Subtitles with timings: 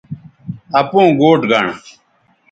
[0.79, 1.67] اپوں گوٹھ گنڑ